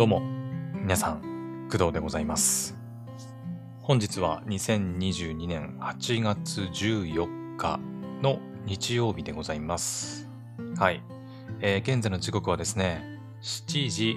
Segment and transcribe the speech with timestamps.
[0.00, 0.22] どうも、
[0.72, 2.74] 皆さん、工藤でございます。
[3.82, 7.78] 本日は2022年8月14日
[8.22, 10.26] の日曜日でございます。
[10.78, 11.02] はい。
[11.60, 14.16] えー現在の時刻はですね、7時、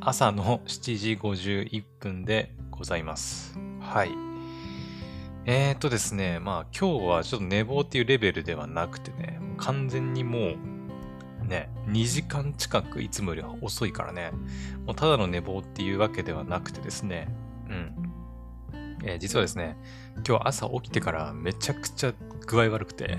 [0.00, 3.58] 朝の7時51分でございます。
[3.80, 4.12] はい。
[5.44, 10.56] えーとですね、まあ今日はちょっと寝坊っていうレベルではなくてね、完全にもう、
[11.48, 14.30] ね、2時間近くいつもより遅いからね、
[14.86, 17.28] もうただの寝坊っていうわけではなくてですね、
[17.68, 18.12] うん。
[19.04, 19.76] えー実はですね、
[20.26, 22.14] 今日朝起きてからめちゃくちゃ
[22.46, 23.18] 具合悪くて、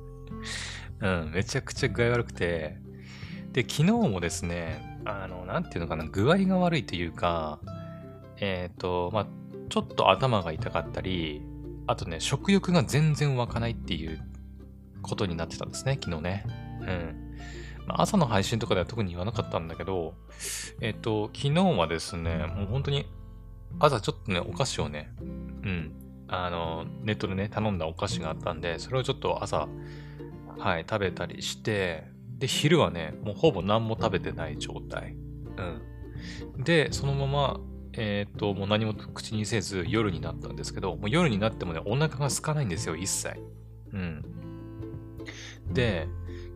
[1.00, 2.78] うん、めちゃくちゃ具合悪くて、
[3.52, 7.60] で、昨日もですね、あの、なんていうのかな、具合が悪いというか、
[8.38, 9.26] えっ、と、まあ、
[9.68, 11.42] ちょっと頭が痛かったり、
[11.86, 14.20] あとね、食欲が全然湧かないっていう
[15.02, 16.63] ことになってたんですね、昨日ね。
[16.86, 17.36] うん。
[17.86, 20.14] まあ、朝の配信とかでは特に言わなかったんだけど、
[20.80, 23.06] えっ、と、昨日はですね、もう本当に
[23.78, 25.92] 朝ちょっとね、お菓子をね、うん、
[26.28, 29.68] あの、ネットでね、頼んだお菓子があったんで、それをちょっと朝、
[30.58, 32.04] はい、食べたりして、
[32.38, 35.16] で、昼はね、もうほぼ何も食べてない状態。
[36.56, 36.64] うん。
[36.64, 37.60] で、そのまま、
[37.92, 43.38] えっ、と、もう何も口にせず夜になったんですけど、もう夜になってもね、お腹が空かないんですよ、一切。
[43.92, 44.24] うん。
[45.72, 46.08] で、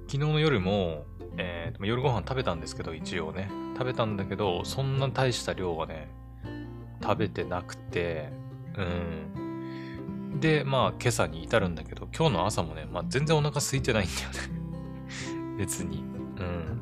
[0.08, 1.04] 昨日の夜も、
[1.36, 3.50] えーと夜ご飯食べたんですけど、一応ね。
[3.74, 6.08] 食べたんだけど、そんな大した量はね、
[7.00, 8.30] 食べてなくて、
[8.76, 10.40] うん。
[10.40, 15.56] で、まあ、今朝に至るんだけど、今日の朝もね、まあ、全然お腹空いてないんだよね。
[15.58, 15.98] 別に。
[16.38, 16.80] うん。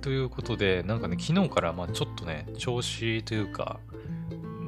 [0.00, 3.80] ということで、なんかね、昨日から、まあ、ちょっとね、調子というか、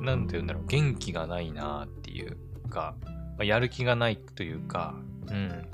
[0.00, 2.36] なんて言うんだろう、元気がないなっていう
[2.70, 4.94] か、まあ、やる気がないというか、
[5.28, 5.68] うん。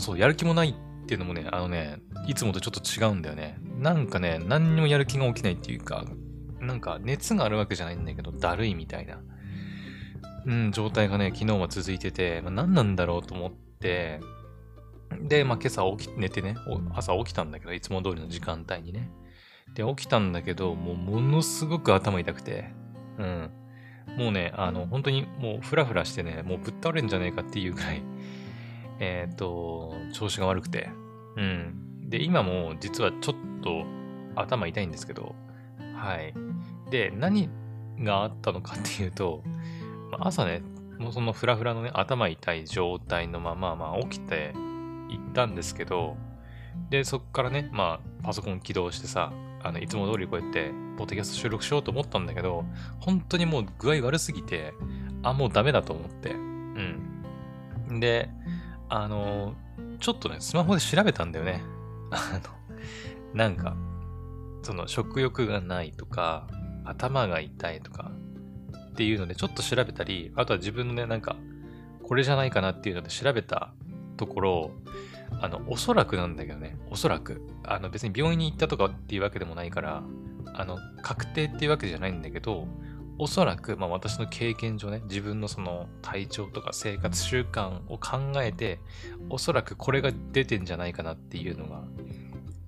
[0.00, 3.58] そう、やる気もないっていうのもね、あのね、いつもとちょっと違うんだよね。
[3.78, 6.04] なんかね、何にもやる気が起きないっていうか、
[6.60, 9.20] なんか熱があるわけじゃないんだけど、だるいみたいな、
[10.46, 14.20] うん、状態がね、昨日は続いてて、まあ、何なんだろうと思って、
[15.22, 16.56] で、まあ今朝起き、寝てね、
[16.94, 19.10] 朝起きたんだけど、いつも通りの時間帯にね。
[19.74, 22.72] で、起きたんだけど、もうものすごく頭痛くて、
[23.18, 23.50] うん。
[24.16, 28.02] もうね、あの、本当にもうフラフラしてね、もうぶっ倒れんじゃねえかっていうぐらい、
[29.00, 30.90] えっ、と、調子が悪くて。
[31.36, 32.08] うん。
[32.08, 33.84] で、今も実はちょっと
[34.34, 35.34] 頭痛いんですけど、
[35.94, 36.34] はい。
[36.90, 37.48] で、何
[38.00, 39.42] があったのかっていうと、
[40.20, 40.62] 朝ね、
[40.98, 44.52] もうそのフラフラのね、頭痛い状態のまま、まあ起きて
[45.08, 46.16] 行ったんですけど、
[46.90, 49.32] で、そっからね、まあパソコン起動してさ、
[49.62, 52.64] あの、いつも通りこうやって、ポッドキャスト収録しようと思ったんだけど、
[53.00, 54.72] 本当にもう具合悪すぎて、
[55.22, 56.30] あ、もうダメだと思って。
[56.30, 58.00] うん。
[58.00, 58.30] で、
[58.88, 59.54] あの、
[60.00, 61.62] ちょっとね、スマホで調べたんだよね。
[62.10, 63.76] あの、なんか、
[64.62, 66.46] その食欲がないとか、
[66.84, 68.10] 頭が痛いとか
[68.90, 71.36] っていうのでちょっと調べたり、あとは自分のね、なんか、
[72.02, 73.72] これじゃないかなっていうので調べた
[74.16, 74.70] ところ、
[75.40, 80.02] あの、おそらくなんだけどね、おそらく、あの別に病院に行ったとかっていうわけでもないから、
[80.54, 82.66] あの、確定っていうわけじゃないんだけど、
[83.18, 88.80] おそらく、まあ私の経験上ね、自分のその体調とか生活習慣を考えて、
[89.28, 91.82] おそらくこれが出てんじゃないかなっていうのが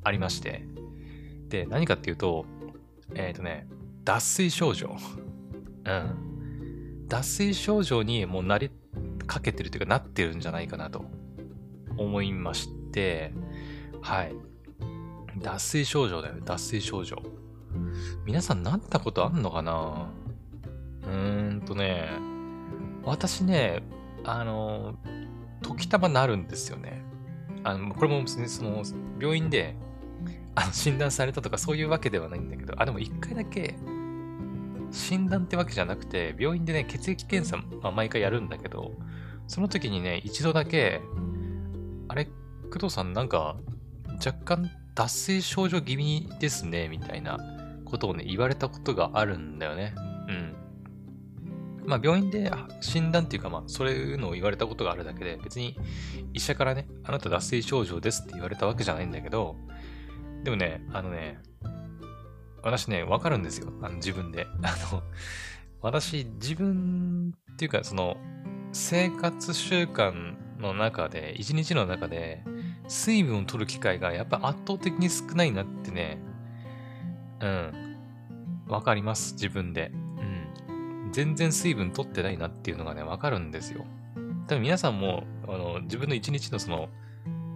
[0.03, 0.65] ありまして。
[1.49, 2.47] で、何かっていうと、
[3.15, 3.69] えっ、とね、
[4.05, 4.97] 脱水症状。
[5.85, 7.07] うん。
[7.09, 8.71] 脱水症状にもうなり
[9.27, 11.05] かけてるというかなってるんじゃないかなと
[11.97, 13.33] 思いまして、
[14.01, 14.35] はい。
[15.39, 17.23] 脱水症状だよね、脱水症状。
[18.25, 20.11] 皆さんなったことあんのかな？
[21.03, 22.11] うーんとね、
[23.03, 23.83] 私ね、
[24.25, 24.95] あの、
[25.63, 27.03] 時たまなるんですよね。
[27.65, 28.83] あの、これも別にその、
[29.19, 29.77] 病院で、
[30.55, 33.77] あの診断されたとかそういうわけではないんだけど、あ、でも一回だけ、
[34.91, 38.93] 診断ってわけじゃなくて、病院でね、血液検査、まあ、毎回やるんだけど、
[39.47, 41.01] その時にね、一度だけ、
[42.09, 42.27] あれ、
[42.73, 43.57] 工藤さんなんか、
[44.25, 47.39] 若干脱水症状気味ですね、みたいな
[47.85, 49.95] ことをね、言われたことがあるんだよね。
[51.85, 52.51] まあ、病院で
[52.81, 55.79] 診断っていうか、まあ、そういうのを言われたことがあるだけで、別に
[56.35, 59.57] 医者からね、あなた脱水症状ですって言われたわけじゃないんだけど、
[60.45, 61.39] でもね、あのね、
[62.63, 63.73] 私ね、わかるんですよ。
[63.83, 64.47] あの自分で。
[64.63, 65.03] あの、
[65.81, 68.17] 私、自分っていうか、その、
[68.73, 72.45] 生活習慣の中で、一日の中で、
[72.89, 76.19] 水分を取る機会がやっぱ圧倒的に少ないなってね、
[77.41, 77.97] うん、
[78.69, 79.93] わかります、自分で。
[81.13, 83.85] 全然水分取ってないなっていうのがね、わかるんですよ。
[84.47, 86.89] 多分皆さんも、あの、自分の一日のその、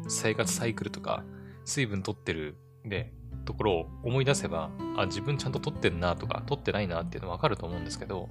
[0.09, 1.25] 生活サイクルとか、
[1.65, 3.13] 水分取ってる、で、
[3.45, 8.29] ところを思い出せば、あ、自分ちゃんと取ってんなとか、取ってないなっていうのわかると思うんですけど、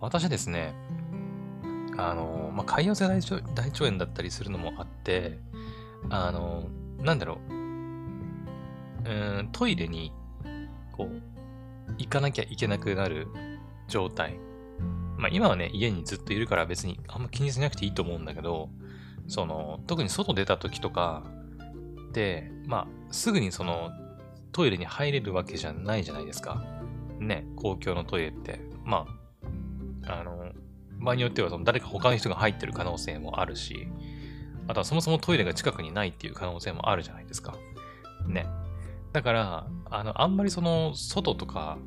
[0.00, 0.74] 私ですね、
[1.96, 5.38] あの、まあ、潰瘍性大腸大腸炎だったりするのもあって、
[6.10, 10.12] あの、なんだろう、うん、トイレに、
[10.92, 11.22] こう、
[11.98, 13.28] 行かなきゃいけなくなる
[13.92, 14.38] 状態。
[15.18, 18.70] まあ、今はね、家にずっといるから別にあんま気にしなくていいと思うんだけど、
[19.28, 21.22] その、特に外出た時とか
[22.12, 23.90] で、まあ、すぐにその、
[24.50, 26.64] トイレに入れるわけじゃないじゃないですか。
[27.20, 28.60] ね、公共のトイレって。
[28.84, 29.06] ま
[30.06, 30.52] あ、あの、
[30.98, 33.88] 場合によってはその誰か他の人が入ってる可能性もあるし、
[34.68, 37.54] あとはそもそもトイレが近くにないっていう可能性もあるじゃないですか。
[38.26, 38.46] ね。
[39.12, 41.78] だから、あの、あんまりその、外とか、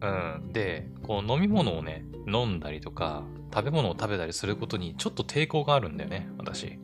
[0.00, 6.78] うん、で、こう飲み物をね、飲んだりとか、食べ物を食べたりすることにちょっと抵抗があるんだよね、私。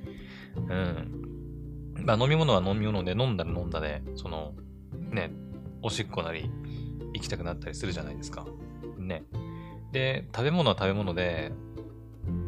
[0.56, 1.24] うん。
[2.04, 4.54] まあ飲み物は飲み物で飲んだら飲んだで、その、
[5.10, 5.30] ね、
[5.82, 6.50] おしっこなり
[7.12, 8.46] 行きたくなったりするじゃないですか。
[8.98, 9.22] ね。
[9.92, 11.52] で、食べ物は食べ物で、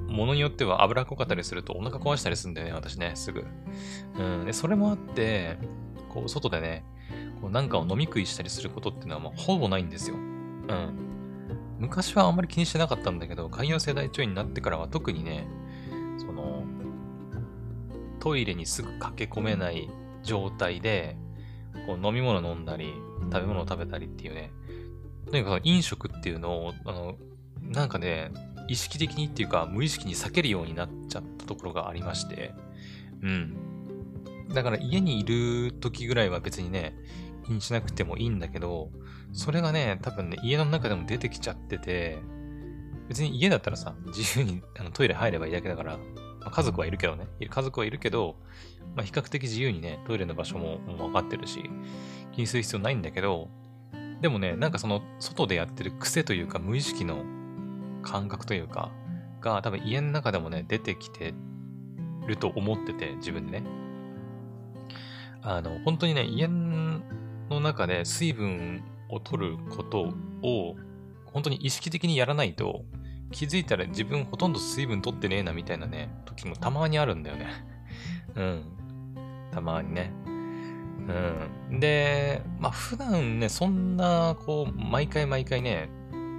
[0.09, 3.45] ものによっては脂っこかったりするとお腹壊したりするんだよね、私ね、すぐ。
[4.19, 4.45] うん。
[4.47, 5.59] で、それもあって、
[6.09, 6.85] こう、外でね、
[7.41, 10.17] こうなんかを飲み食いしたりすることっていうのはもうほぼないんですよ。
[10.69, 11.07] うん。
[11.79, 15.47] 昔はあんまり気にしてなかったんだけど、潰瘍性大腸炎になってからは特にね、
[16.19, 16.65] その、
[18.21, 19.89] トイレにすぐ駆け込めない
[20.23, 21.17] 状態で、
[21.87, 22.95] こう飲み物飲んだり、
[23.33, 24.51] 食べ物を食べたりっていうね、
[25.31, 27.17] とにかく飲食っていうのを、あの、
[27.61, 28.31] なんかね、
[28.69, 32.53] 意識的にっていうか、無意識に避けるようになっちゃったところがありまして、
[33.23, 33.57] うん。
[34.53, 36.95] だから家にいる時ぐらいは別にね、
[37.53, 38.91] にしなくてもいいんだけど、
[39.33, 42.19] それがね、多分ね、家の中でも出てきちゃってて、
[43.09, 46.03] 別に家だったらさ、自由にあのトイレ入ればいいだけだから、ま
[46.47, 48.37] あ、家族はいるけどね、家族はいるけど、
[48.95, 51.71] まあ、比較的自由にね、トイレの場所ももう分かってるし、
[52.33, 53.49] 気にする必要ないんだけど、
[54.21, 57.25] でもね、なんかその、外でやってる癖というか、無意識の
[58.03, 58.91] 感覚というか、
[59.41, 61.35] が多分家の中でもね、出てきて
[62.27, 63.67] ると思ってて、自分でね。
[65.43, 66.86] あの、本当にね、家の
[67.51, 70.13] の中で水分を取ること
[70.43, 70.77] を、
[71.27, 72.85] 本当に意識的にやらないと、
[73.31, 77.47] 気づいたら自分ほとんど水分取ってねえなみたいなね、時もたまにあるんだよね。
[78.35, 78.65] うん。
[79.51, 80.13] たまにね。
[81.71, 81.81] うん。
[81.81, 85.89] で、まあ普段ね、そんな、こう、毎回毎回ね、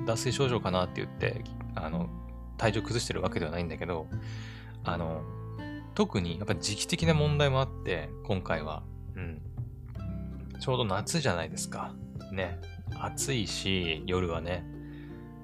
[0.06, 1.44] 脱水症状かなって言って、
[1.76, 2.10] あの、
[2.58, 4.08] 体調崩してるわけではないんだけど、
[4.84, 5.22] あの、
[5.94, 8.84] 特にやっぱ時期的な問題もあって、今回は。
[9.16, 9.42] うん。
[10.60, 11.94] ちょうど夏じゃないですか。
[12.32, 12.60] ね。
[13.00, 14.66] 暑いし、夜はね。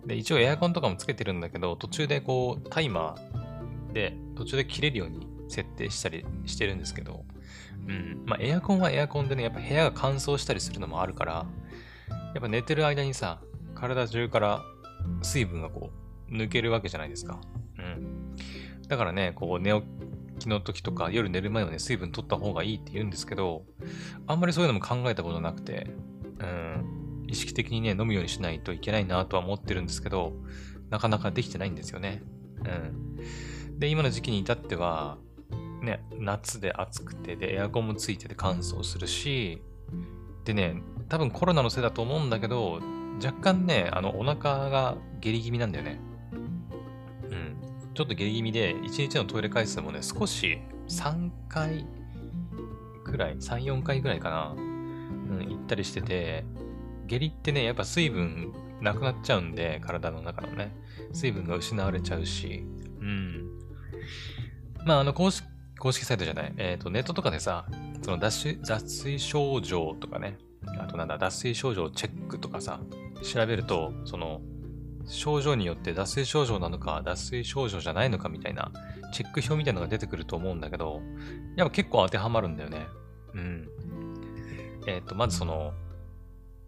[0.05, 7.23] で、一応エアコンとかもつけてるんだけど、途中でこう、タイマーで、途中で切れるように設定したりしてるんですけど、
[7.87, 8.23] うん。
[8.25, 11.45] まあ、エアコンはエアコンでね、やっぱ部屋が乾燥したりするのもあるから、
[12.09, 13.41] やっぱ寝てる間にさ、
[13.75, 14.61] 体中から
[15.21, 15.91] 水分がこ
[16.29, 17.39] う、抜けるわけじゃないですか。
[17.77, 18.35] うん。
[18.87, 19.71] だからね、こう、寝
[20.39, 23.63] 起きの時とか、夜寝る前はね、水分取った方がいいって言うんですけど、
[24.27, 25.87] あんまりそういうのも考えたことなくて、
[26.39, 27.25] うん。
[27.27, 30.33] 意識的にね、飲むようにしないといけないなとは思ってるんですけど、
[30.89, 32.21] なかなかできてないんですよね。
[32.59, 33.79] うん。
[33.79, 35.17] で、今の時期に至っては、
[35.81, 39.61] ね、夏で暑くて、で、エアコンもついてて乾燥するし、
[40.45, 42.81] でね、多分コロナのせいだと思うんだけど、
[43.23, 45.99] 若干ね、あの、お腹が下痢気味なんだよね。
[47.93, 50.59] ちょっと下痢気味で、1日のトイレ回数もね、少し
[50.89, 51.85] 3回
[53.03, 54.55] くらい、3、4回くらいかな。
[54.57, 56.45] うん、行ったりしてて、
[57.07, 60.75] 下痢ってね、やっぱ水分なくなっちゃうんで、体の中のね、
[61.13, 62.63] 水分が失われちゃうし、
[62.99, 63.49] うん。
[64.85, 65.47] まあ、あの、公式
[65.83, 67.65] 公式サイトじゃない、えっ、ー、と、ネットとかでさ、
[68.03, 70.37] その脱水脱水症状とかね、
[70.79, 72.79] あとなんだ、脱水症状チェックとかさ、
[73.21, 74.41] 調べると、その、
[75.05, 78.71] 症状によって脱水症状なのか、脱水症状じゃないのかみたいな、
[79.11, 81.01] チェック表みたいなのが出てくると思うんだけど、
[81.55, 82.87] やっぱ結構当てはまるんだよね。
[83.33, 83.69] うん。
[84.87, 85.73] えっ、ー、と、まずその、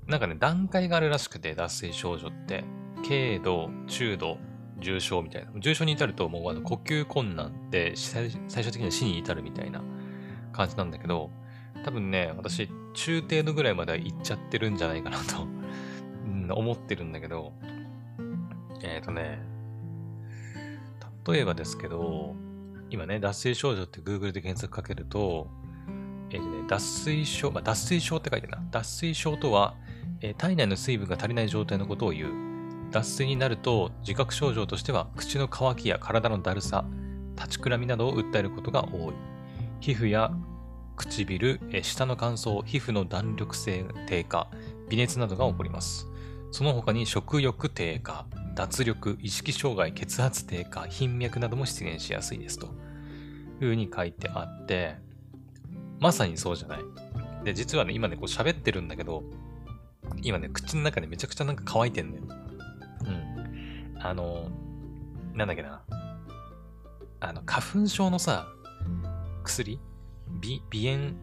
[0.08, 2.64] なんかね、段階があるらしくて、脱水症状って、
[3.08, 4.38] 軽度、中度、
[4.80, 5.52] 重症みたいな。
[5.60, 9.82] 重症に至るともうあの呼吸困難で最終的には死に至るみたいな
[10.52, 11.30] 感じなんだけど、
[11.84, 15.48] 多分ね、私、中程度ぐらいまでは行っちゃってるんじゃないかなと、
[16.56, 17.54] 思ってるんだけど、
[18.86, 19.40] えっ、ー、とね、
[21.28, 22.36] 例えばですけど、
[22.90, 25.48] 今ね、脱水症状って Google で検索かけると、
[26.30, 28.64] えっ、ー、とね、脱水症、まあ、脱水症って書いてな。
[28.72, 29.76] 脱水症とは、
[30.22, 32.46] えー、体内の水分が足りない状態のことを言う。
[32.92, 36.86] 脱水になると自覚症状としては口の渇きや体のだるさ、
[37.36, 39.14] 立ちくらみなどを訴えることが多い。
[39.82, 40.32] 皮膚や
[40.96, 44.48] 唇、え舌の乾燥、皮膚の弾力性低下、
[44.90, 46.08] 微熱などが起こります。
[46.56, 52.68] その他に食欲低下、脱力、意識障害、血圧低下、頻脈なども出現しやすいですと。
[52.68, 52.74] いう
[53.60, 54.96] 風に書いてあって、
[56.00, 56.80] まさにそうじゃない。
[57.44, 59.24] で、実はね、今ね、こう喋ってるんだけど、
[60.22, 62.24] 今ね、口の中でめちゃくちゃなんか乾いてんだよ。
[63.04, 63.98] うん。
[64.00, 64.50] あの、
[65.34, 65.82] なんだっけな。
[67.20, 68.48] あの、花粉症のさ、
[69.44, 69.78] 薬？
[70.42, 71.16] 鼻炎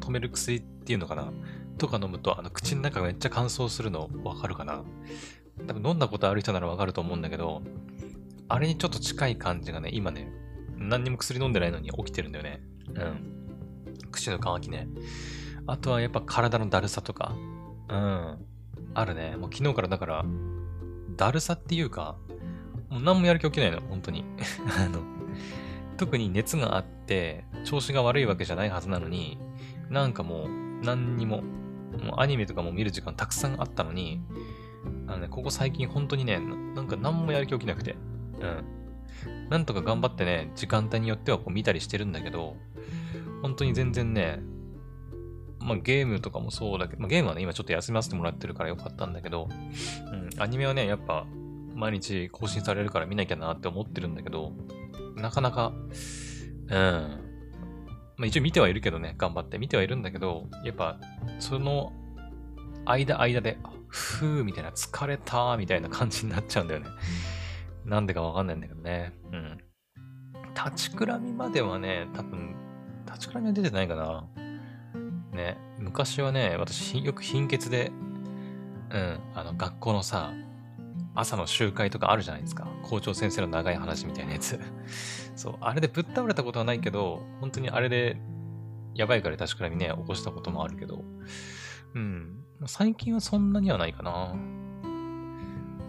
[0.00, 1.32] 止める薬っていうのかな？
[1.78, 4.84] とか飲むと、あの、口の中がめっちゃ乾燥するのわかるかな
[5.66, 7.62] 多分飲んだことある人ならわかると思うんだけど、
[8.48, 10.30] あれにちょっと近い感じがね、今ね、
[10.76, 12.62] 何にも薬飲んでないのに起きてるんだよね。
[12.94, 14.10] うん。
[14.10, 14.88] 口の乾きね。
[15.66, 17.34] あとはやっぱ体のだるさとか。
[17.88, 18.38] うん。
[18.94, 19.36] あるね。
[19.36, 20.24] もう昨日からだから、
[21.16, 22.16] だるさっていうか、
[22.90, 24.24] もう何もやる気起きないの、本当に。
[24.78, 25.00] あの、
[25.96, 29.38] 特に熱があって、調子が悪いわけじゃないはずなのに、
[29.88, 30.48] なんかもう、
[30.82, 31.42] 何にも、
[32.02, 34.20] もうアニメとかも見る時間たくさんあったのに、
[35.06, 37.96] あのね、ここ最近本当にね、なんか何もやる気起きなくて、
[38.40, 39.48] うん。
[39.50, 42.56] なんとか頑張ってね、時間帯によってはこう見たりしてるんだけど、
[43.42, 44.40] 本当に全然ね、
[45.60, 49.48] まあゲームとかもそうだけど、まあゲームはね、今ちょっと休ませてもらってるからよかったんだけど、
[50.12, 51.26] うん、アニメはね、やっぱ
[51.74, 54.52] 毎日更新されるから見なきゃなって思ってるんだけど、
[55.16, 55.72] なかなか、
[56.68, 57.31] うん。
[58.22, 60.96] まあ一応見てはいるけどね、頑張って見てはいるんだけど、やっぱ
[61.40, 61.92] その
[62.84, 66.86] 間間で、ふーみたいな疲れたーみたいな感じになっちゃうんだよね。
[67.84, 69.12] なんでかわかんないんだけどね。
[69.32, 69.58] うん。
[70.54, 72.54] 立ちくらみまではね、多分、
[73.06, 74.24] 立ちくらみは出てないかな。
[75.32, 75.56] ね。
[75.80, 77.90] 昔はね、私よく貧血で、
[78.90, 80.30] うん、あの、学校のさ、
[81.14, 82.66] 朝の集会とかあるじゃないですか。
[82.82, 84.58] 校長先生の長い話みたいなやつ。
[85.36, 88.20] そう、あれでぶっ倒れたことはないけど、本当にあれで、
[88.94, 91.04] やばいから立ちくらみね、起こしたこともあるけど、
[91.94, 92.44] うん。
[92.66, 94.34] 最近はそんなにはないかな。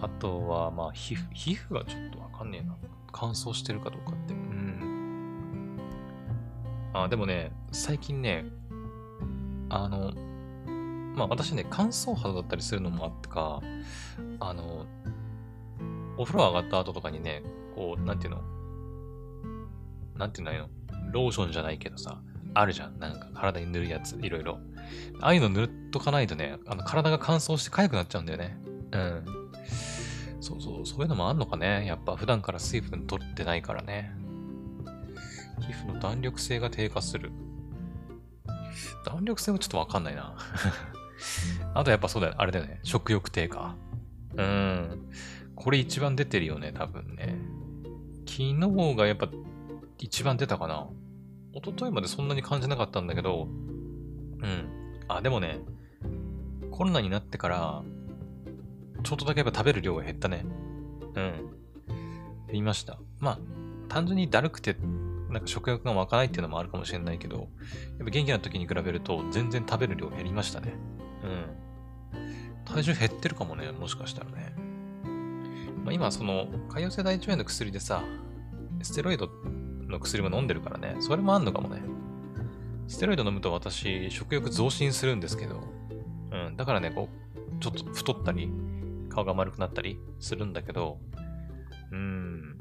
[0.02, 2.76] あとは、まあ、皮膚、皮膚がちょっとわかんねえな。
[3.12, 4.34] 乾燥してるかどうかって。
[4.34, 5.80] うん。
[6.94, 8.46] あ、でもね、最近ね、
[9.70, 10.12] あの、
[11.16, 13.62] まあ私ね、乾燥肌だったりするのもあってか、
[14.40, 14.86] あの、
[16.18, 17.44] お風呂上がった後とかにね、
[17.76, 18.42] こう、なんていうの？
[20.18, 20.70] なんていうの
[21.12, 22.22] ローションじゃないけどさ、
[22.54, 23.00] あるじゃん。
[23.00, 24.60] なんか体に塗るやつ、いろいろ。
[25.22, 28.58] ああいうの塗っとかないとね、あの体が乾燥して痒くなっちゃうんだよね。
[28.92, 29.26] うん。
[30.40, 31.86] そうそう、そういうのもあんのかね。
[31.86, 34.14] やっぱ普段から水分取ってないからね。
[35.62, 37.32] 皮膚の弾力性が低下する。
[39.06, 40.36] 弾力性はちょっとわかんないな。
[41.74, 42.36] あとやっぱそうだよ。
[42.38, 42.80] あれだよね。
[42.84, 43.76] 食欲低下。
[44.36, 45.10] うん。
[45.56, 47.38] これ一番出てるよね、多分ね。
[48.26, 49.30] 昨日がやっぱ
[50.00, 50.88] 一番出たかな。
[51.54, 55.00] 一昨日までそんなに感じなかったんだけど、うん。
[55.08, 55.60] あ、でもね、
[56.72, 57.84] コロナになってから、
[59.04, 60.46] ちょっとだけやっぱ食べる量が減ったね。
[60.46, 61.14] うん。
[61.14, 63.00] 減りました。
[63.20, 63.40] まあ、
[63.90, 64.76] 単純にだるくて、
[65.30, 67.48] なんか食欲が湧かないっていうのもあるかもしれないけど、やっ
[68.00, 70.74] ぱ元気な時に比べると全然食べる量減りましたね。
[71.24, 72.66] うん。
[72.66, 74.56] 体重減ってるかもね、もしかしたらね。
[75.84, 78.04] まあ、今、その、潰瘍性大腸炎の薬でさ、
[78.82, 79.30] ステロイド
[79.88, 81.82] の薬も飲んでるからね、それもあんのかもね。
[82.88, 85.64] ステロイド飲むと私、食欲増進するんですけど、
[86.32, 88.52] うん、だからね、こう、ちょっと太ったり、
[89.10, 91.00] 顔が丸くなったりするんだけど、
[91.92, 92.58] うん、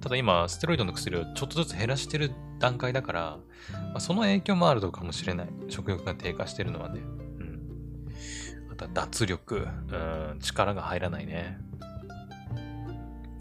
[0.00, 3.38] ただ今、ステロイドの薬をちょっとずつ減らしてる段階だから、
[3.72, 5.48] まあ、その影響もあるのかもしれない。
[5.68, 7.00] 食欲が低下してるのはね。
[7.00, 7.60] うん。
[8.72, 9.96] あとは脱力、う
[10.34, 11.58] ん、力が入らないね。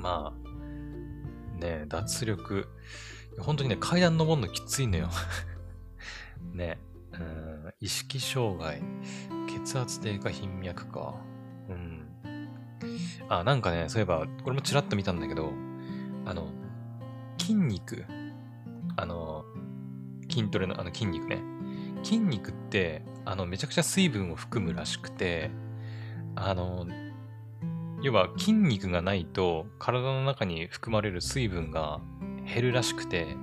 [0.01, 2.67] まあ、ね脱力。
[3.39, 5.09] 本当にね、階段登るのきついのよ。
[6.53, 6.79] ね、
[7.13, 8.81] うん、意識障害、
[9.47, 11.15] 血圧低下、頻脈か。
[11.69, 12.07] うん。
[13.29, 15.53] あ、なんかね、そういえば、これもちらっと見たんだけど、
[16.25, 16.49] あの、
[17.37, 18.05] 筋肉、
[18.97, 19.45] あの、
[20.29, 21.41] 筋トレのあの筋肉ね。
[22.03, 25.51] 筋肉って、あの、めちゃくちゃ水分を含むらしくて、
[26.35, 26.87] あの、
[28.01, 32.01] 要は筋肉がないと体の中に含まれる水分が
[32.53, 33.37] 減るらしくて、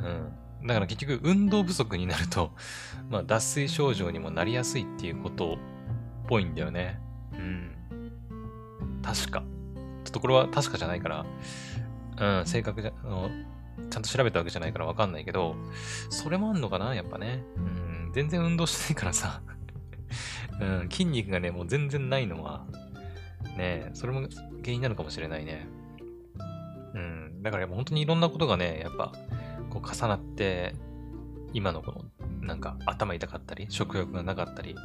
[0.00, 0.66] うん。
[0.66, 2.52] だから結局運動不足になると、
[3.10, 5.58] まあ脱水症状にもなりやすいっていうことっ
[6.26, 7.00] ぽいんだよね。
[7.32, 7.70] うん。
[9.02, 9.42] 確か。
[10.04, 11.26] ちょっとこれは確かじゃないから、
[12.38, 13.30] うん、正確じゃ、あの、
[13.90, 15.56] ちゃんと調べたわけじゃないからわかんないけど、
[16.08, 17.42] それもあんのかなやっぱね。
[17.56, 19.42] うん、全然運動してないからさ。
[20.60, 22.66] うん、筋肉がね、もう全然ないのは、
[23.56, 24.20] ねそれも
[24.62, 25.66] 原因なのかもしれないね。
[26.94, 29.12] うん、だからもう本当にいろんなことがね、やっぱ、
[29.68, 30.74] こう重なって、
[31.52, 32.04] 今のこの、
[32.40, 34.76] なんか頭痛かったり、食欲がなかったり、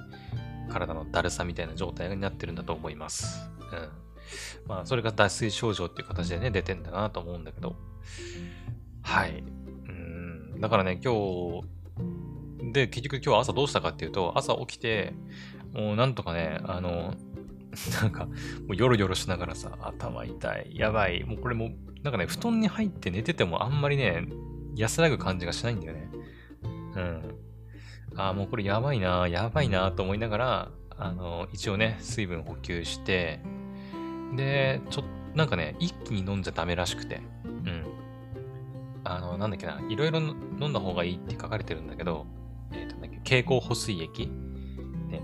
[0.70, 3.50] 体のだるさみたいな状態になってるんだと思います。
[3.72, 3.90] うん。
[4.68, 7.76] まあ、それが脱水症状っていう形でね、出てんだなと思うんだけど。
[9.02, 9.44] はい。
[9.88, 10.60] うん。
[10.60, 15.14] だからね、今日、で、結局今日は朝どうしたかっていうと、朝起きて、
[15.74, 17.16] もうなんとかね、あの、
[18.02, 18.34] なんか、も
[18.70, 21.24] うヨロヨロしながらさ、頭痛い、やばい。
[21.24, 21.72] もうこれもう、
[22.04, 24.28] なんかね、布団に入って寝ててもあんまりね、
[24.76, 26.10] 安らぐ感じがしないんだよね。
[26.96, 27.36] うん。
[28.16, 33.40] ああ、もうこれやばいな、やばいなと思いながら、あの、一応ね、水分補給して、
[34.36, 37.86] で、ちょっと、なんかね、一気に飲んじゃダメらしくて、うん。
[39.04, 42.26] あの、なんだっけな、いろいろ飲んだ方がいいって書かれてるんだけど、
[42.72, 44.28] えっ、ー、と、なんだっけ、経口補水液、
[45.08, 45.22] ね、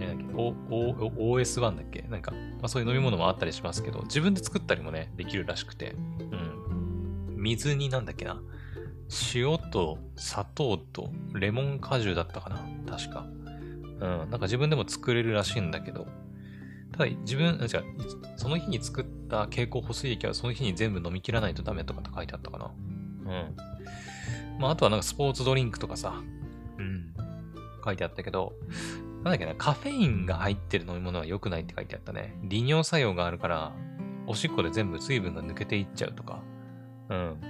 [0.00, 7.36] えー、o o OS1 だっけなんか、まあそういう飲み物もあったりしますけど、自分で作ったりもね、できるらしくて、うん。
[7.36, 8.40] 水になんだっけな、
[9.34, 13.26] 塩と砂糖とレモン果汁だったかな確か。
[13.26, 14.00] うん。
[14.00, 16.06] なんか自分でも作れるらしいんだけど、
[16.92, 17.82] ただ自分、じゃ
[18.36, 22.66] その日に作った蛍光補水液はその日に全部飲み切らないとダメとかって書いてあったかな。
[22.66, 23.56] うん。
[24.58, 26.14] まああとはなんかスポーツドリンクとかさ、
[26.78, 27.14] うん。
[27.84, 28.54] 書いてあったけど、
[29.22, 32.38] なんだっけな、カフェインが入ってる飲み物は良くないって書いてあったね。
[32.42, 33.72] 利尿作用があるから、
[34.26, 36.42] おしっこで全部水分が抜けていっちゃうとか。
[37.10, 37.40] うん。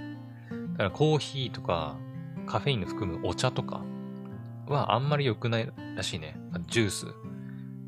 [0.73, 1.97] だからコーヒーとか、
[2.45, 3.83] カフェインの含むお茶とか
[4.67, 6.37] はあんまり良くないらしいね。
[6.67, 7.05] ジュース。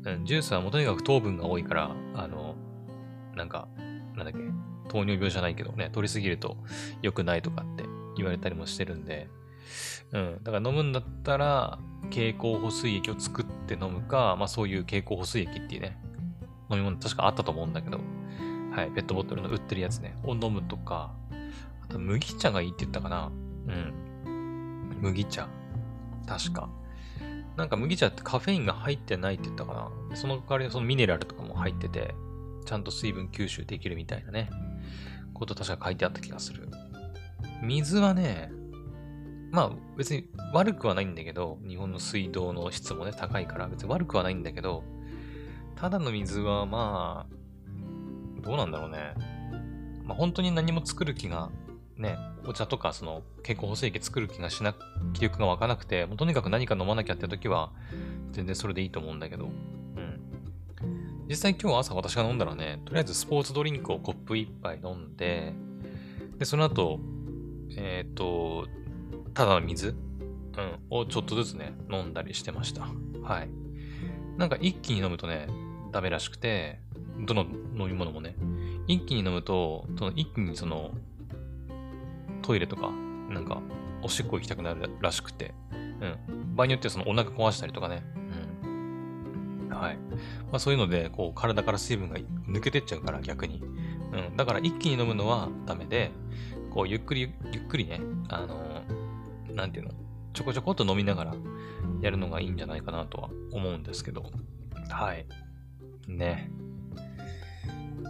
[0.06, 2.54] うん、ジュースはもとにかく糖分が多いから、あの、
[3.34, 3.68] なんか、
[4.14, 4.38] なんだっけ、
[4.88, 6.56] 糖尿病じゃないけどね、取りすぎると
[7.02, 7.84] 良くないとかって
[8.16, 9.28] 言われたりもしてるんで、
[10.12, 11.78] うん、だから飲むんだったら、
[12.10, 15.98] 経口補水液を作って飲むか、まあそういう経口補水液っていうね、
[16.70, 18.00] 飲み物確かあったと思うんだけど、
[18.72, 21.14] はい、ペットボトルの売ってるやつね、を飲むとか、
[21.82, 23.30] あと麦茶がいいって言ったかな。
[23.66, 24.96] うん。
[25.00, 25.48] 麦茶。
[26.26, 26.68] 確か。
[27.56, 30.16] なんか麦茶ってカフェインが入ってないって言ったかな。
[30.16, 32.14] その代わりにそのミネラルとかも入ってて、
[32.64, 34.50] ちゃんと水分吸収できるみたいなね、
[35.34, 36.68] こと確か書いてあった気がする。
[37.62, 38.50] 水はね、
[39.54, 44.82] まあ別に悪くはないんだけど、日本の水道の質もね、高いから別に悪くはないんだけど、
[45.76, 49.14] ただの水はまあ、どうなんだろうね。
[50.02, 51.50] まあ本当に何も作る気が
[51.96, 54.74] ね、お茶とかその健康補正液作る気がしな、
[55.12, 57.70] 気力が湧かなくて、もうとにかく何か飲まなきゃって時は、
[58.32, 60.20] 全然それでいいと思うんだけど、うん。
[61.28, 65.52] 実際今日朝私が飲んだらね、とりあえずスポーツドリンクをコップ1杯飲んで、
[66.38, 66.98] で、その後、
[67.76, 68.66] えっ、ー、と、
[69.34, 72.82] ただの水、うん、をちょっとずつね、飲んだりしてました。
[73.22, 73.48] はい。
[74.38, 75.48] なんか一気に飲むとね、
[75.92, 76.80] ダメらしくて、
[77.20, 78.36] どの飲み物もね、
[78.86, 80.92] 一気に飲むと、その一気にその
[82.42, 82.90] トイレとか、
[83.30, 83.60] なんか、
[84.02, 86.54] おしっこ行きたくなるらしくて、うん。
[86.54, 88.02] 場合によってはそのお腹壊したりとかね、
[88.62, 88.66] う
[89.66, 89.68] ん。
[89.70, 89.96] はい。
[89.96, 92.18] まあそういうので、こう、体から水分が
[92.48, 93.62] 抜けてっちゃうから、逆に。
[94.12, 94.36] うん。
[94.36, 96.10] だから一気に飲むのはダメで、
[96.70, 98.73] こう、ゆっくり、ゆっくりね、あのー、
[99.54, 99.92] なんていうの、
[100.32, 101.34] ちょこちょこっと飲みながら
[102.00, 104.30] やるのがいいんじゃないかなとは思うんですけど。
[104.90, 105.26] はい。
[106.08, 106.50] ね。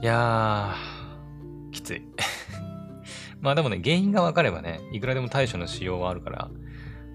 [0.02, 2.02] いやー、きつい。
[3.40, 6.50] まあでもね、原因がわかればね、いくらでも対処のしようはあるから、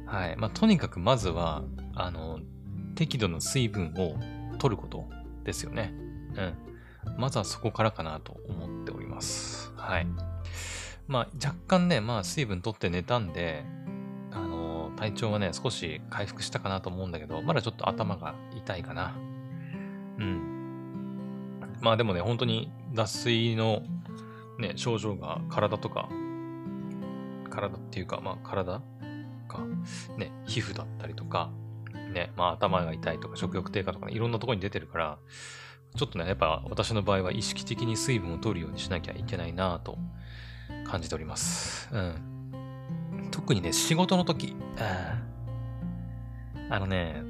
[0.06, 0.36] はい。
[0.38, 1.63] まあとにかくまずは、
[1.96, 2.39] あの、
[2.96, 4.15] 適度な水分を
[4.58, 5.10] 取ること
[5.44, 5.94] ですよね。
[6.36, 7.18] うん。
[7.18, 9.72] まずはそこからかなと思っております。
[9.76, 10.08] はい。
[11.08, 13.88] まあ若干ね、まあ水分取って寝たんで、あ
[14.89, 19.15] の、体調はね、少し回復したかなと思うんだけど、まだちょっと頭が痛いかな。
[20.19, 21.60] うん。
[21.82, 23.84] まあでもね、本当に脱水の
[24.58, 26.10] ね、症状が体とか、
[27.49, 28.82] 体っていうか、まあ体
[29.47, 29.60] か、
[30.17, 31.52] ね、皮膚だったりとか、
[32.13, 35.17] ね、まあ頭が痛いとか食欲低下とか、ね、いろんなところに出てるから、
[35.95, 39.97] ちょっとね、やっぱ私の場合は意識的に水分を取るようにしなきゃいけないなと
[40.86, 41.89] 感じております。
[41.91, 42.29] うん。
[43.32, 44.56] 特にね、仕事の時、
[46.70, 47.24] あのね、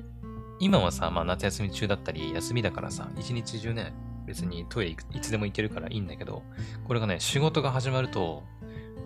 [0.59, 3.93] 今はさ、まあ夏休み中だったり、休みだからさ、一日中ね、
[4.25, 6.43] 別にトイレいつでも行けるからいいんだけど、
[6.85, 8.43] これがね、仕事が始まると、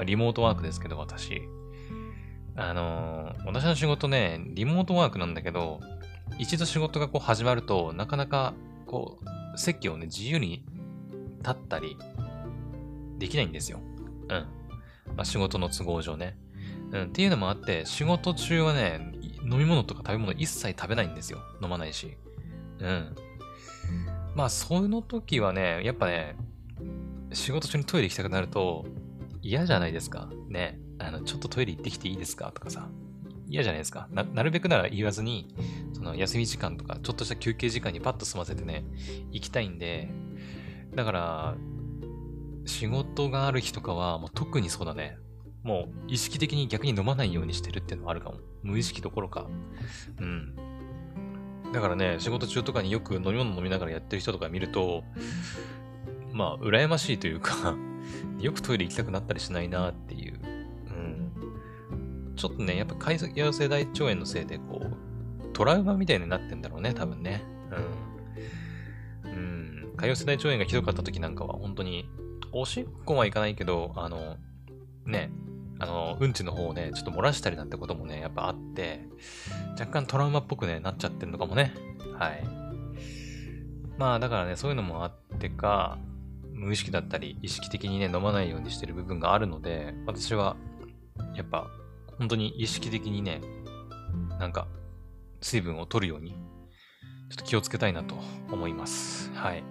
[0.05, 1.41] リモートワークですけど、私。
[2.55, 5.79] あのー、私の仕事ね、リモートワークなんだけど、
[6.39, 8.53] 一度仕事がこう始まると、なかなか、
[8.85, 9.19] こ
[9.55, 10.65] う、席をね、自由に
[11.39, 11.97] 立ったり、
[13.17, 13.79] できないんですよ。
[14.23, 14.29] うん。
[14.29, 14.47] ま
[15.17, 16.37] あ、仕事の都合上ね。
[16.93, 17.03] うん。
[17.05, 19.11] っていうのもあって、仕事中はね、
[19.43, 21.39] 飲み物とか食べ物一切食べないんですよ。
[21.61, 22.15] 飲まないし。
[22.79, 23.15] うん。
[24.35, 26.35] まあ、その時はね、やっぱね、
[27.33, 28.85] 仕事中にトイレ行きたくなると
[29.41, 30.29] 嫌じゃないですか。
[30.47, 30.79] ね。
[30.99, 32.87] あの、ちょっとトイレ行ってきていいですかとかさ。
[33.47, 34.23] 嫌じゃないですかな。
[34.23, 35.53] なるべくなら言わずに、
[35.93, 38.85] その休み時間とか、ちょっとした休憩時間にパッと済ませてね、
[39.31, 40.09] 行きたいんで、
[40.95, 41.55] だから、
[42.65, 45.17] 仕事がある日とかは、もう特にそうだね。
[45.63, 48.39] もう意識的に逆に飲まないようにしてるっていうのはあるかも。
[48.63, 49.47] 無意識どころか。
[50.19, 50.55] うん。
[51.71, 55.03] だからね、仕事中とかによく飲み物飲みながらやってる人とか見ると、
[56.33, 57.75] まあ、羨ましいというか
[58.39, 60.39] よくトイレ行きたくなったりしないなっていう。
[61.91, 62.33] うん。
[62.35, 67.41] ちょっとね、やっぱ海洋性大腸炎のせいで、こう、トラウマみたいになってんだろうね、多分ね。
[69.25, 69.31] うん。
[69.31, 69.93] うん。
[69.95, 72.09] 潰瘍性大腸炎がひどかった時なんかは、本当に、
[72.51, 74.37] おしっこはいかないけど、あの、
[75.05, 75.31] ね、
[75.83, 79.01] あの、うんちの方をね、ちょっと漏らしたりなんてこともね、やっぱあって、
[79.79, 81.73] 若干トラウマっぽくね、なっちゃってんのかもね。
[82.17, 82.43] はい。
[83.97, 85.97] まあ、だからね、そういうのもあってか、
[86.53, 90.55] 無意識だったり、意識的にね、飲まないようにしてる部分があるので、私は、
[91.35, 91.67] やっぱ、
[92.17, 93.41] 本当に意識的にね、
[94.39, 94.67] なんか、
[95.41, 96.37] 水分を取るように、ちょ
[97.33, 98.15] っと気をつけたいなと
[98.51, 99.31] 思います。
[99.33, 99.63] はい。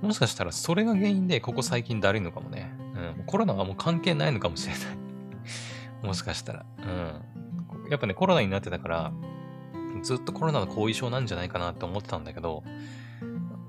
[0.00, 2.74] もしかしたらそれが原因でここ最近だるいのかもね。
[3.18, 3.24] うん。
[3.26, 5.03] コロナはもう関係ないのかもしれない
[6.04, 6.66] もしかしたら。
[6.78, 7.90] うん。
[7.90, 9.12] やっぱね、コロナになってたから、
[10.02, 12.62] ずっとコロナの後遺症なんじゃないかなって思ってたんだけど、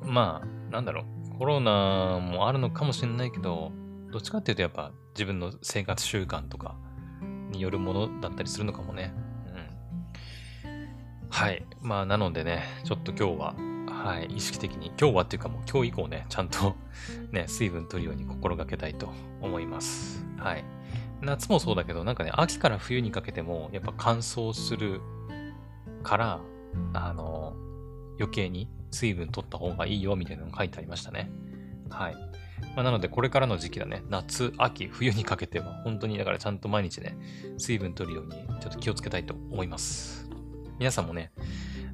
[0.03, 1.37] まあ、なんだろう。
[1.37, 3.71] コロナもあるのかもしれないけど、
[4.11, 6.77] どっちかっていうとやっぱ自分の生活習慣とか
[7.51, 9.13] によるものだったりするのかもね。
[10.63, 11.27] うん。
[11.29, 11.65] はい。
[11.81, 13.55] まあ、なのでね、ちょっと今日は、
[13.87, 16.75] はい、意識的に、今日はっていうかもう今日以降ね、ちゃんと
[17.31, 19.09] ね、水分取るように心がけたいと
[19.41, 20.25] 思います。
[20.37, 20.63] はい。
[21.21, 25.01] 夏もそうだけど、なんかね、秋から冬にかけても、やっぱ乾燥する
[26.03, 26.39] から、
[26.93, 27.53] あの、
[28.17, 31.31] 余計に水分取った方がいいよ、みたいなのが書いてありましたね。
[31.89, 32.15] はい。
[32.75, 37.17] まあ、なので、これからの時期だね、夏、秋、冬にかけては、本当にだからちゃんと毎日ね、
[37.57, 40.29] 水分取るように、ちょっと気をつけたいと思います。
[40.79, 41.31] 皆さんもね、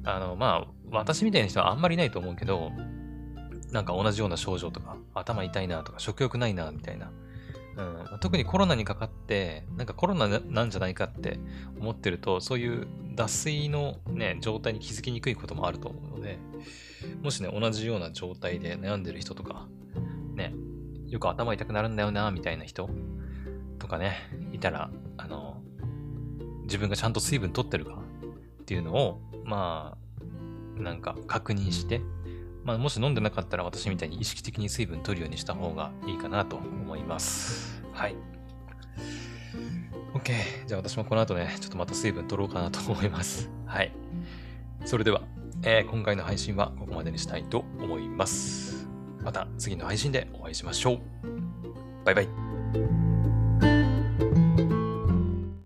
[0.04, 2.72] あの、まあ、私みたいな人はあんまりいないと思うけど、
[3.70, 7.10] なんか同じような症状とか、頭痛いなとか、食欲ないな、みたいな
[7.76, 11.38] うん、特にコロナにかかって、なんかコロナなんじゃないかって
[11.78, 16.38] 思ってると、そういう脱水のね、状態に気づきにくいこともあると思うので、
[17.22, 19.68] もしね、同じような状態で悩んでる人とか、
[20.34, 20.54] ね、
[21.08, 22.90] よく頭痛くなるんだよな、みたいな人
[23.78, 24.16] とかね、
[24.52, 25.62] いたら、あの、
[26.62, 28.02] 自分がちゃんと水分取ってるか
[28.62, 29.96] っていうのを、ま
[30.78, 32.00] あ、なんか確認して、
[32.64, 37.82] まあ、もし飲んでなかったら私みたいに意識的に水分取るようにした方がいいかなと思います。
[37.92, 38.16] はい。
[40.14, 40.66] OK。
[40.66, 43.50] じゃあ私もこの後ね、ちょっとまた水分取ろうかなと思います。
[43.66, 43.92] はい。
[44.84, 45.22] それでは、
[45.64, 48.88] えー、今回の配信はここまでにしたいと思います。
[49.22, 51.00] また次の配信でお会いしましょう。
[52.04, 53.11] バイバイ。